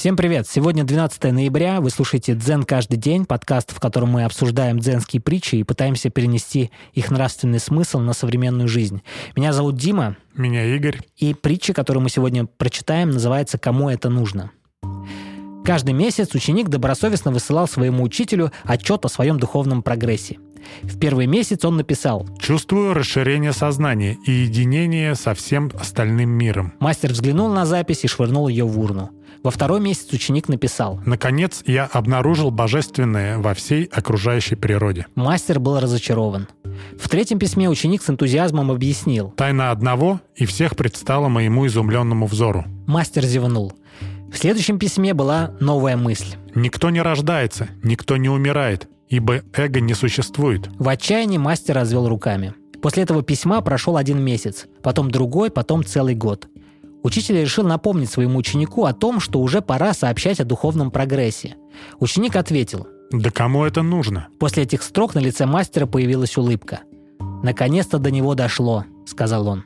[0.00, 0.48] Всем привет!
[0.48, 5.56] Сегодня 12 ноября, вы слушаете «Дзен каждый день», подкаст, в котором мы обсуждаем дзенские притчи
[5.56, 9.02] и пытаемся перенести их нравственный смысл на современную жизнь.
[9.36, 10.16] Меня зовут Дима.
[10.34, 11.00] Меня Игорь.
[11.18, 14.52] И притча, которую мы сегодня прочитаем, называется «Кому это нужно?».
[15.66, 20.38] Каждый месяц ученик добросовестно высылал своему учителю отчет о своем духовном прогрессе.
[20.82, 26.72] В первый месяц он написал «Чувствую расширение сознания и единение со всем остальным миром».
[26.80, 29.10] Мастер взглянул на запись и швырнул ее в урну.
[29.42, 35.06] Во второй месяц ученик написал «Наконец я обнаружил божественное во всей окружающей природе».
[35.14, 36.48] Мастер был разочарован.
[36.98, 42.64] В третьем письме ученик с энтузиазмом объяснил «Тайна одного и всех предстала моему изумленному взору».
[42.86, 43.72] Мастер зевнул.
[44.32, 46.36] В следующем письме была новая мысль.
[46.54, 50.68] «Никто не рождается, никто не умирает, ибо эго не существует».
[50.78, 52.54] В отчаянии мастер развел руками.
[52.80, 56.48] После этого письма прошел один месяц, потом другой, потом целый год.
[57.02, 61.56] Учитель решил напомнить своему ученику о том, что уже пора сообщать о духовном прогрессе.
[61.98, 62.86] Ученик ответил.
[63.10, 66.80] «Да кому это нужно?» После этих строк на лице мастера появилась улыбка.
[67.42, 69.64] «Наконец-то до него дошло»,— сказал он.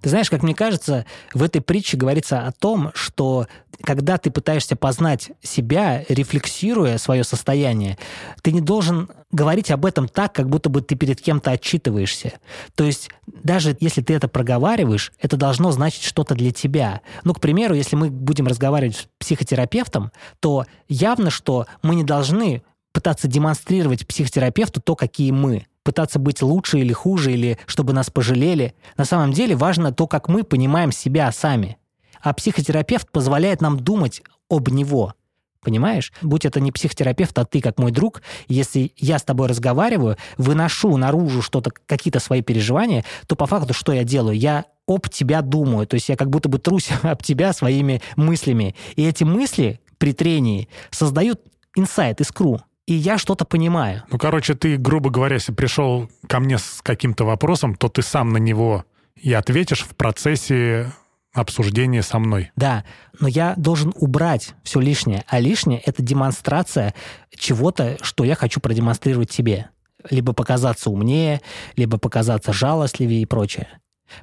[0.00, 3.48] Ты знаешь, как мне кажется, в этой притче говорится о том, что
[3.82, 7.98] когда ты пытаешься познать себя, рефлексируя свое состояние,
[8.42, 12.34] ты не должен говорить об этом так, как будто бы ты перед кем-то отчитываешься.
[12.74, 17.02] То есть даже если ты это проговариваешь, это должно значить что-то для тебя.
[17.24, 22.62] Ну, к примеру, если мы будем разговаривать с психотерапевтом, то явно, что мы не должны
[22.92, 28.74] пытаться демонстрировать психотерапевту то, какие мы пытаться быть лучше или хуже, или чтобы нас пожалели.
[28.98, 31.77] На самом деле важно то, как мы понимаем себя сами.
[32.20, 35.14] А психотерапевт позволяет нам думать об него.
[35.60, 36.12] Понимаешь?
[36.22, 40.96] Будь это не психотерапевт, а ты как мой друг, если я с тобой разговариваю, выношу
[40.96, 44.38] наружу что-то, какие-то свои переживания, то по факту что я делаю?
[44.38, 45.86] Я об тебя думаю.
[45.86, 48.74] То есть я как будто бы трусь об тебя своими мыслями.
[48.96, 51.40] И эти мысли при трении создают
[51.74, 54.02] инсайт, искру и я что-то понимаю.
[54.10, 58.30] Ну, короче, ты, грубо говоря, если пришел ко мне с каким-то вопросом, то ты сам
[58.30, 60.90] на него и ответишь в процессе
[61.32, 62.50] обсуждения со мной.
[62.56, 62.84] Да,
[63.20, 65.24] но я должен убрать все лишнее.
[65.28, 66.94] А лишнее— это демонстрация
[67.34, 69.70] чего-то, что я хочу продемонстрировать тебе.
[70.10, 71.40] Либо показаться умнее,
[71.76, 73.68] либо показаться жалостливее и прочее.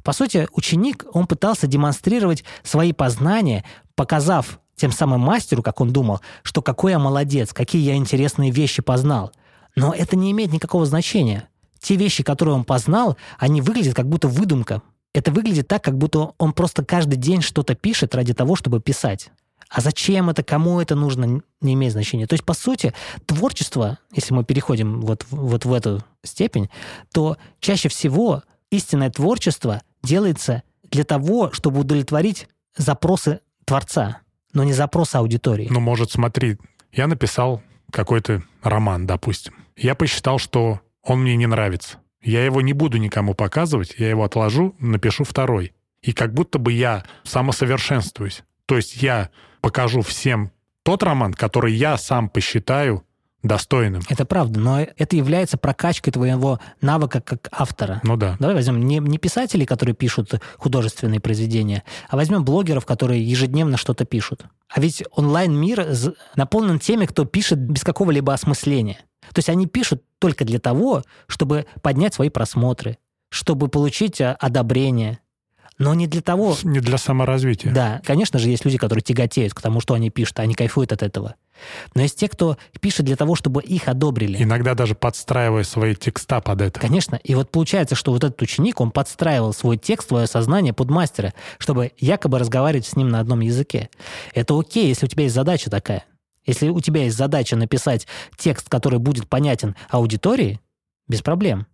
[0.04, 3.64] По сути, ученик, он пытался демонстрировать свои познания,
[3.96, 8.82] показав тем самым мастеру, как он думал, что какой я молодец, какие я интересные вещи
[8.82, 9.32] познал.
[9.76, 11.50] Но это не имеет никакого значения.
[11.80, 14.82] Те вещи, которые он познал, они выглядят как будто выдумка.
[15.16, 19.32] Это выглядит так, как будто он просто каждый день что-то пишет ради того, чтобы писать.
[19.70, 22.28] А зачем это, кому это нужно, не имеет значения.
[22.28, 22.94] То есть, по сути,
[23.26, 26.70] творчество, если мы переходим вот, вот в эту степень,
[27.14, 34.20] то чаще всего истинное творчество делается для того, чтобы удовлетворить запросы творца
[34.56, 35.68] но не запрос аудитории.
[35.70, 36.58] Ну, может, смотри,
[36.92, 37.62] я написал
[37.92, 39.54] какой-то роман, допустим.
[39.76, 41.98] Я посчитал, что он мне не нравится.
[42.26, 45.74] Я его не буду никому показывать, я его отложу, напишу второй.
[46.02, 48.44] И как будто бы я самосовершенствуюсь.
[48.66, 49.30] То есть я
[49.62, 50.52] покажу всем
[50.84, 53.04] тот роман, который я сам посчитаю
[53.44, 54.02] достойным.
[54.10, 58.02] Это правда, но это является прокачкой твоего навыка как автора.
[58.04, 58.38] Ну да.
[58.40, 64.06] Давай возьмем не, не писателей, которые пишут художественные произведения, а возьмем блогеров, которые ежедневно что-то
[64.06, 64.46] пишут.
[64.68, 65.88] А ведь онлайн-мир
[66.36, 68.98] наполнен теми, кто пишет без какого-либо осмысления.
[69.34, 72.98] То есть они пишут только для того, чтобы поднять свои просмотры,
[73.30, 75.20] чтобы получить а, одобрение,
[75.78, 76.58] но не для того...
[76.64, 77.72] Не для саморазвития.
[77.72, 81.04] Да, конечно же, есть люди, которые тяготеют к тому, что они пишут, они кайфуют от
[81.04, 81.36] этого.
[81.94, 84.42] Но есть те, кто пишет для того, чтобы их одобрили.
[84.42, 86.80] Иногда даже подстраивая свои текста под это.
[86.80, 87.20] Конечно.
[87.24, 91.36] И вот получается, что вот этот ученик, он подстраивал свой текст, свое сознание под мастера,
[91.60, 93.92] чтобы якобы разговаривать с ним на одном языке.
[94.34, 96.04] Это окей, если у тебя есть задача такая.
[96.46, 98.08] Если у тебя есть задача написать
[98.38, 100.60] текст, который будет понятен аудитории,
[101.08, 101.68] без проблем.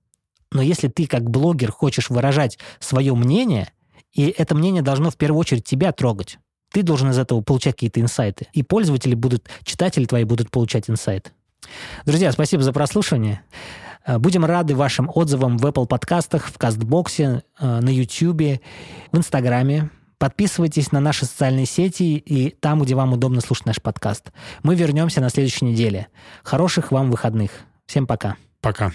[0.51, 3.71] Но если ты как блогер хочешь выражать свое мнение,
[4.13, 6.37] и это мнение должно в первую очередь тебя трогать,
[6.71, 8.47] ты должен из этого получать какие-то инсайты.
[8.53, 11.33] И пользователи будут, читатели твои будут получать инсайт.
[12.05, 13.41] Друзья, спасибо за прослушивание.
[14.05, 18.61] Э, будем рады вашим отзывам в Apple подкастах, в Кастбоксе, э, на YouTube,
[19.11, 19.89] в Инстаграме.
[20.21, 24.31] Подписывайтесь на наши социальные сети и там, где вам удобно слушать наш подкаст.
[24.61, 26.09] Мы вернемся на следующей неделе.
[26.43, 27.49] Хороших вам выходных.
[27.87, 28.35] Всем пока.
[28.61, 28.91] Пока.